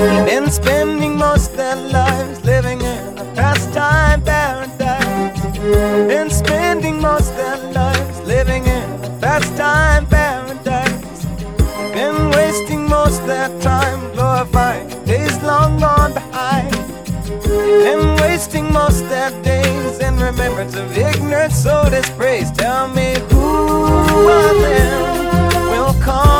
[0.00, 5.40] Been spending most their lives living in a pastime paradise.
[6.08, 11.24] Been spending most their lives living in a pastime paradise.
[11.92, 16.72] Been wasting most their time glorifying days long gone behind.
[17.84, 22.50] Been wasting most their days in remembrance of ignorance, so dispraise.
[22.52, 26.39] Tell me who of them will come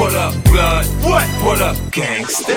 [0.00, 0.14] What?
[0.14, 0.86] Up, blood?
[1.04, 1.28] What?
[1.44, 2.56] What up, gangsta?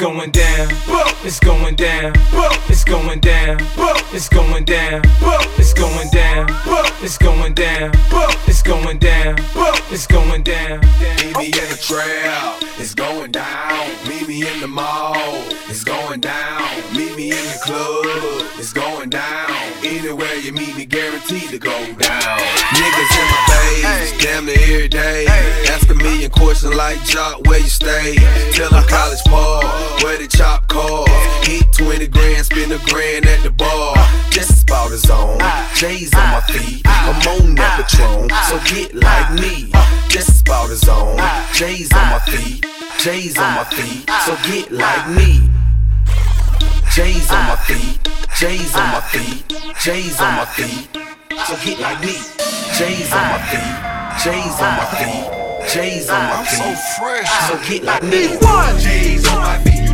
[0.00, 0.68] Going down,
[1.22, 2.14] it's going down,
[2.70, 3.60] it's going down,
[4.14, 5.02] it's going down,
[5.52, 6.46] it's going down,
[7.02, 7.90] it's going down,
[8.48, 9.36] it's going down,
[9.90, 10.80] it's going down.
[11.20, 13.90] Meet me in the trail, it's going down.
[14.08, 15.14] Meet me in the mall,
[15.68, 16.62] it's going down.
[16.96, 19.50] Meet me in the club, it's going down.
[19.84, 22.38] Anywhere you meet me, guaranteed to go down.
[22.72, 25.26] Niggas in my face, damn near every day.
[25.68, 28.16] Ask a million questions like Joc, where you stay?
[28.52, 29.49] Tell them college ball,
[30.02, 31.08] where the chop cars.
[31.46, 33.94] Hit 20 grand, spend a grand at the bar.
[34.32, 35.38] This about a zone,
[35.74, 36.82] J's on my feet.
[36.86, 39.72] I'm on that patron, so get like me.
[40.10, 41.18] This about a zone,
[41.52, 42.66] J's on my feet.
[42.98, 45.48] J's on my feet, so get like me.
[46.94, 47.98] J's on my feet.
[48.38, 49.44] J's on my feet.
[49.80, 50.88] J's on my feet,
[51.46, 52.16] so get like me.
[52.76, 54.00] J's on my feet.
[54.22, 55.50] J's on my feet.
[55.72, 56.60] J's on my feet.
[56.60, 57.30] I'm so fresh.
[57.48, 58.28] So get like me.
[58.80, 59.89] J's on my feet.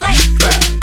[0.00, 0.77] Fight.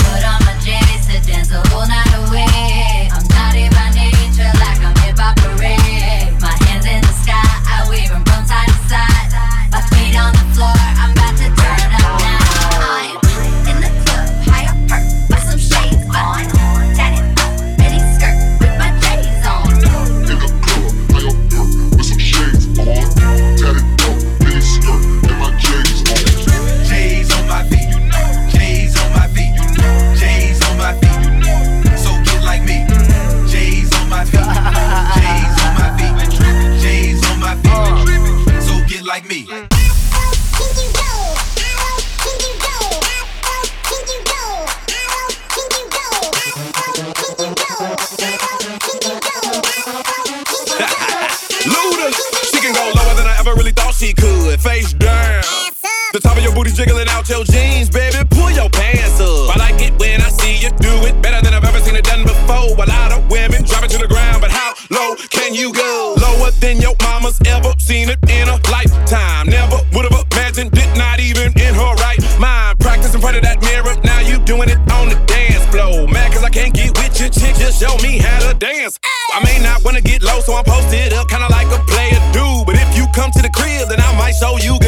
[67.47, 69.47] ever seen it in a lifetime.
[69.47, 72.80] Never would have imagined it, not even in her right mind.
[72.80, 76.07] Practice in front of that mirror, now you doing it on the dance floor.
[76.07, 79.00] Mad cause I can't get with your chick, just show me how to dance.
[79.33, 82.65] I may not wanna get low, so I'm posted up, kinda like a player dude.
[82.65, 84.85] But if you come to the crib, then I might show you.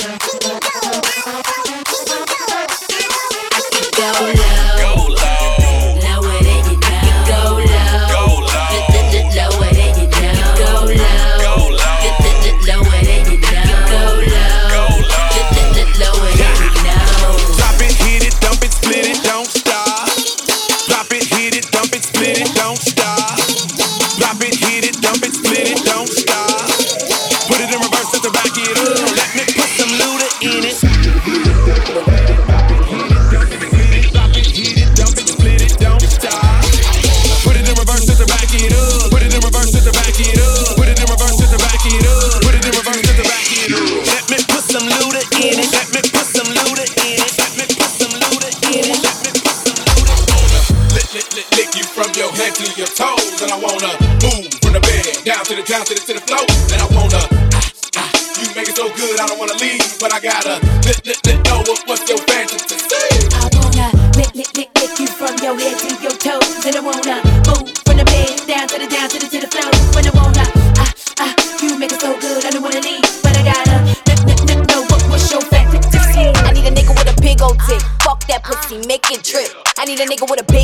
[0.00, 1.87] Here we go.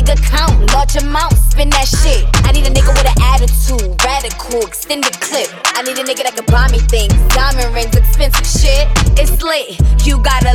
[0.05, 0.95] nigga count, large
[1.35, 2.25] spin that shit.
[2.45, 5.49] I need a nigga with an attitude, radical, extended clip.
[5.73, 8.87] I need a nigga that can buy me things, diamond rings, expensive shit.
[9.17, 10.53] It's lit, you gotta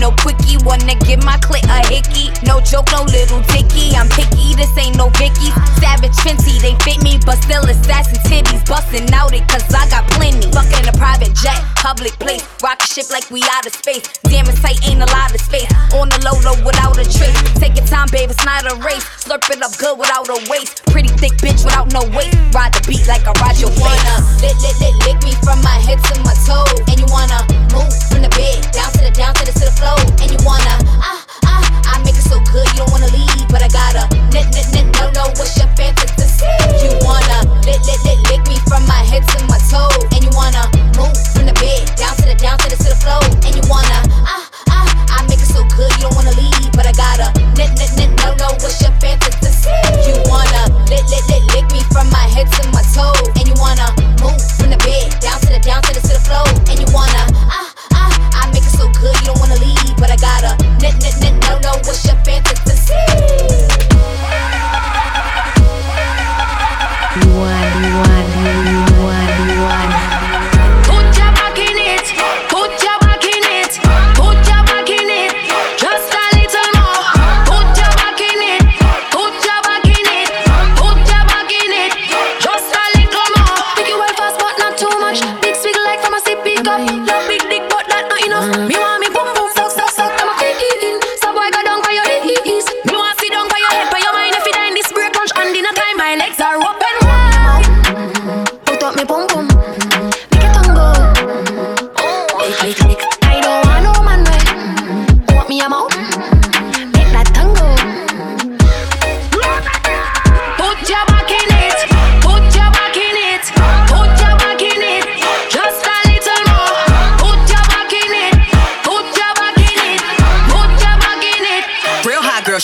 [0.00, 2.32] no quickie, wanna give my clit a hickey.
[2.44, 3.94] No joke, no little dicky.
[3.96, 5.50] I'm picky, this ain't no Vicky.
[5.80, 8.64] Savage Fenty, they fit me, but still assassin titties.
[8.66, 10.48] Bustin' out it, cause I got plenty.
[10.50, 12.44] Fuckin' a private jet, public place.
[12.62, 14.04] Rocket ship like we out of space.
[14.24, 15.70] Damn it, tight ain't a lot of space.
[15.94, 17.36] On the low, low without a trace.
[17.60, 19.04] Take your time, babe, it's not a race.
[19.22, 20.84] Slurp it up good without a waste.
[20.92, 22.34] Pretty thick bitch without no weight.
[22.52, 24.02] Ride the beat like I ride your face.
[24.42, 26.74] Lick, lick, lick, lick me from my head to my toes.
[26.90, 27.40] And you wanna
[27.72, 30.30] move from the bed down to the, down to the, to the floor flow and
[30.34, 33.68] you wanna ah ah I make it so good you don't wanna leave, but I
[33.70, 36.50] gotta n n n no no what's your fantasy?
[36.82, 40.32] You wanna lick lick lick lick me from my head to my toe and you
[40.34, 40.64] wanna
[40.98, 43.62] move from the bed down to the down to the to the flow and you
[43.70, 43.95] wanna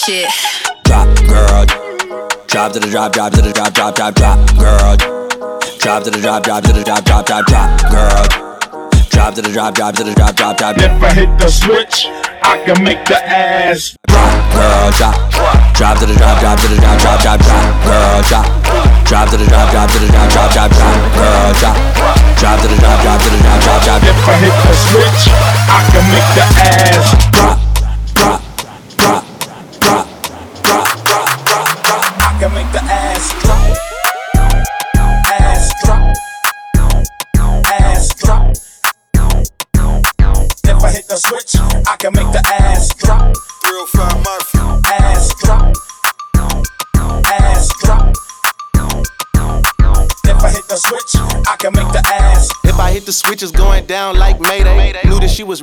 [0.04, 0.26] shit.
[0.84, 1.66] Drop, girl.
[2.48, 4.96] Drop to the drop, drop to the drop, drop, drop, drop, girl.
[5.78, 8.26] Drop to the drop, drop to the drop, drop, drop, drop, girl.
[9.10, 10.74] Drop to the drop, drop to the drop, drop, drop.
[10.78, 12.06] If I hit the switch,
[12.42, 15.14] I can make the ass drop, girl, drop.
[15.78, 18.46] Drop to the drop, drop to the drop, drop, drop, drop, girl, drop.
[19.06, 21.76] Drop to the drop, drop to the drop, drop, drop, drop, girl, drop.
[22.42, 24.02] Drop to the drop, drop to the drop, drop, drop.
[24.02, 25.22] If I hit the switch,
[25.70, 27.61] I can make the ass drop, drop,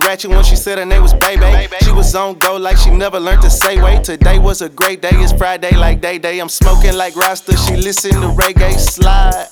[0.09, 1.67] when she said her name was Baby.
[1.81, 4.03] She was on go like she never learned to say wait.
[4.03, 6.39] Today was a great day, it's Friday like day day.
[6.39, 9.45] I'm smoking like Rasta, she listen to reggae slide.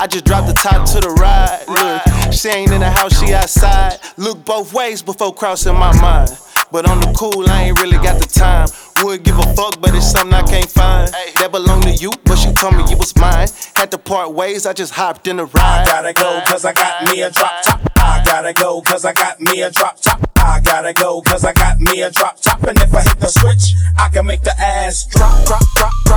[0.00, 1.64] I just dropped the top to the ride.
[1.68, 3.98] Look, she ain't in the house, she outside.
[4.16, 6.30] Look both ways before crossing my mind.
[6.72, 8.68] But on the cool, I ain't really got the time.
[9.04, 11.12] Would give a fuck, but it's something I can't find.
[11.36, 13.48] That belong to you, but she told me it was mine.
[13.76, 15.84] Had to part ways, I just hopped in the ride.
[15.86, 17.93] Gotta go, cause I got me a drop top.
[18.04, 20.20] I gotta go, cause I got me a drop top.
[20.36, 22.62] I gotta go, cause I got me a drop top.
[22.64, 26.13] And if I hit the switch, I can make the ass drop, drop, drop, drop,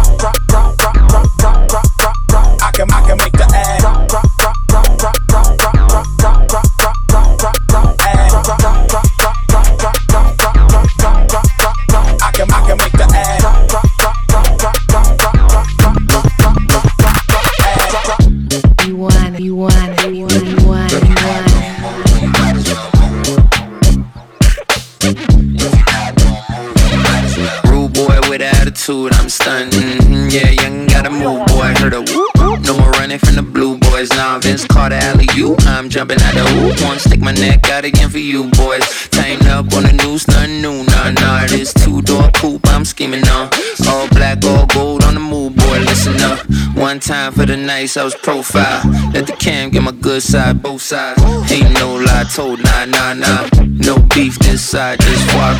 [34.07, 34.17] boys.
[34.17, 35.55] Now Vince Carter alley you.
[35.61, 36.81] I'm jumping out the hoop.
[36.81, 38.83] Wanna stick my neck out again for you, boys.
[39.09, 41.47] Tighten up on the noose, nothing new, nah, nah.
[41.47, 43.49] This two door coupe, I'm scheming on.
[43.87, 45.79] All black, all gold on the move, boy.
[45.79, 46.39] Listen up.
[46.75, 48.81] One time for the nights, I was profile.
[49.13, 51.21] Let the cam get my good side, both sides.
[51.51, 53.47] Ain't no lie told, nah, nah, nah.
[53.63, 55.57] No beef this side, just foie.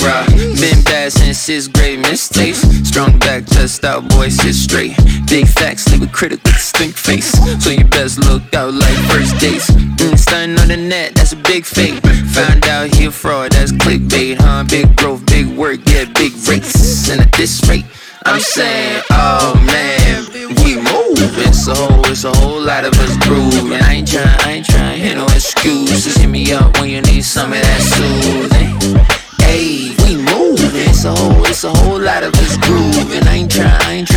[0.60, 2.60] Been bad since sixth grade, mistakes.
[2.88, 4.96] Strong back, just out, boy, sit straight.
[5.28, 7.32] Big facts, leave a critic with a stink face.
[7.64, 9.70] So you best look out like first dates.
[9.72, 12.02] Mm, stunning on the net, that's a big fake.
[12.36, 14.64] Found out he a fraud, that's clickbait, huh?
[14.70, 17.10] Big growth, big work, yeah, big race.
[17.10, 17.86] And at this rate,
[18.26, 20.26] I'm saying, oh man,
[20.64, 21.54] we moving.
[21.54, 21.74] So
[22.12, 23.82] it's a whole lot of us grooving.
[23.82, 26.16] I ain't trying, I ain't trying, hear no excuses.
[26.18, 28.98] Hit me up when you need some of that soothing.
[29.42, 30.94] Hey, we moving.
[31.16, 33.24] whole, it's a whole lot of us grooving.
[33.28, 34.17] I ain't trying, I ain't trying,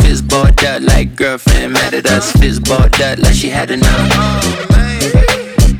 [0.71, 2.31] Up like girlfriend mad at us.
[2.31, 4.71] Fist balled up like she had enough.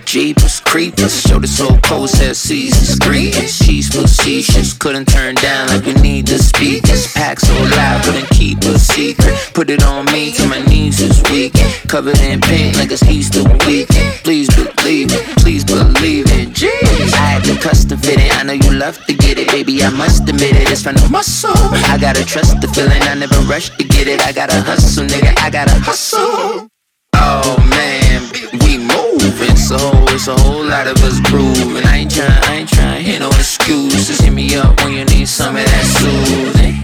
[0.03, 3.55] Jeepers, creepers, show the soul cold, said seasons greetings.
[3.55, 7.13] She's facetious, couldn't turn down like we need the speakers.
[7.13, 9.33] Pack so loud, couldn't keep a secret.
[9.53, 11.53] Put it on me till my knees is weak.
[11.87, 14.15] Covered in paint like it's Easter weekend.
[14.25, 16.49] Please believe it, please believe it.
[16.49, 18.37] Jeez, I had to custom fit it.
[18.37, 19.83] I know you love to get it, baby.
[19.83, 21.51] I must admit it, it's from the muscle.
[21.91, 24.21] I gotta trust the feeling, I never rush to get it.
[24.21, 26.67] I gotta hustle, nigga, I gotta hustle.
[27.13, 28.23] Oh man,
[28.63, 29.77] we moving, so
[30.15, 31.85] it's a whole lot of us grooving.
[31.85, 34.19] I ain't trying, I ain't trying, hear no excuses.
[34.19, 36.75] Hit me up when you need some of that soothing.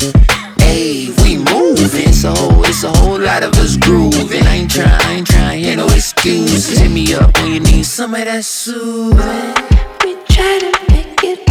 [0.60, 2.34] Hey, we moving, so
[2.68, 4.46] it's a whole lot of us grooving.
[4.46, 6.78] I ain't trying, I ain't trying, hear no excuses.
[6.78, 9.54] Hit me up when you need some of that soothing.
[10.04, 11.48] We try to make it.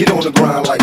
[0.00, 0.79] get on the grind like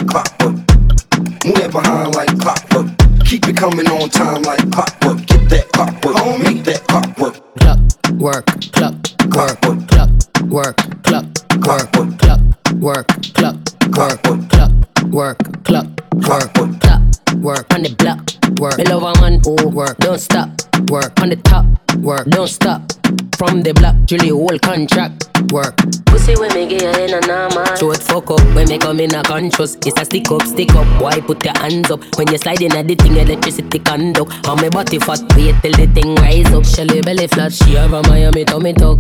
[29.18, 29.76] a conscious.
[29.86, 31.02] It's a stick up, stick up.
[31.02, 33.18] Why put your hands up when you slide in at the thing?
[33.18, 34.32] Electricity conduct.
[34.46, 36.66] How me body fat, wait till the thing rise up.
[36.66, 39.00] Shelly belly flat, she have a Miami tummy tuck.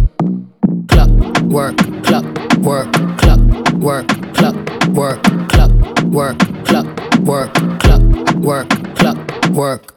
[0.87, 1.09] Clock,
[1.43, 2.25] work, clock,
[2.59, 3.39] work, clock,
[3.73, 4.55] work, clock,
[4.89, 5.71] work, clock,
[6.07, 6.85] work, clock,
[7.21, 9.93] work, clock, work, clock, work.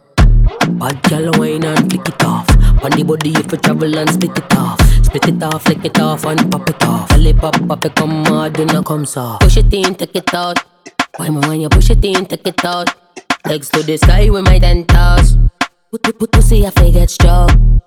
[0.79, 2.49] Bad gal wine and flick it off.
[2.85, 4.90] On the body if you travel and split it off.
[5.11, 7.09] Split it off, flick it off and pop it off.
[7.09, 9.43] Tell pop, pop it come hard, do not come soft.
[9.43, 10.57] Push it in, take it out.
[11.17, 12.95] Why me when you push it in, take it out.
[13.45, 15.37] Legs to the sky with my ten toes.
[15.91, 17.81] Put, put, put, pussy, I get strong.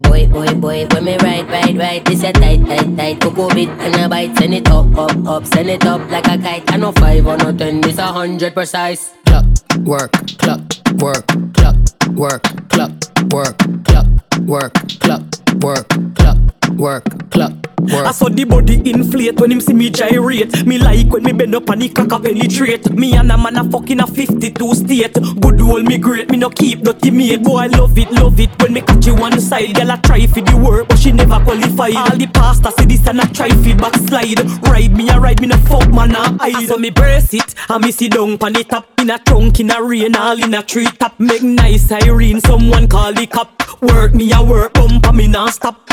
[0.00, 3.20] Boy, boy, boy, when me ride, ride, ride, this a tight, tight, tight.
[3.20, 6.36] Coco bit and a bite, send it up, up, up, send it up like a
[6.36, 6.64] kite.
[6.72, 9.12] I know five or no ten, this a hundred precise.
[9.24, 9.44] Clock,
[9.84, 10.60] work, clock,
[10.98, 11.76] work, clock,
[12.16, 12.90] work, clock,
[13.30, 14.06] work, clock,
[14.38, 15.22] work, clock,
[15.62, 16.38] work, clock,
[16.76, 17.52] work, clock.
[17.80, 18.06] Work.
[18.06, 20.66] I saw the body inflate when him see me gyrate.
[20.66, 22.90] Me like when me bend up and the cock penetrate.
[22.92, 25.14] Me and a man a fucking a 52 state.
[25.14, 27.42] Good old me great, me no keep dirty mate.
[27.42, 29.74] Boy, I love it, love it when me catch you one side.
[29.74, 31.40] Girl, I try for the work, but she never
[31.80, 32.12] qualified.
[32.12, 34.40] All the pastors say this and I try for backslide.
[34.68, 36.66] Ride me, I ride me no fuck man a hide.
[36.68, 38.86] So me brace it, and me sit down pon the top.
[39.00, 41.18] In a trunk, in a rain, all in a tree top.
[41.18, 43.62] Make nice Irene, someone call the cop.
[43.82, 45.88] Work me a work, bump and me non stop.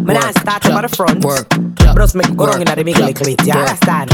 [0.00, 1.24] Me nah start up at the front.
[1.24, 3.46] Work, But just make go wrong in the middle little bit.
[3.46, 4.10] You understand?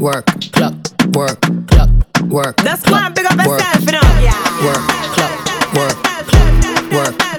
[0.00, 0.74] Work, clock,
[1.14, 1.90] work, clock,
[2.26, 2.56] work.
[2.64, 4.00] Just go and big up yourself, you know.
[4.18, 4.64] Yeah.
[4.64, 4.82] Work,
[5.14, 7.29] clock, work, clock, work,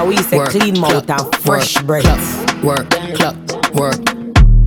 [0.00, 2.64] How we say work, clean mouth and fresh work, breath.
[2.64, 3.36] Work, clock,
[3.74, 4.19] work,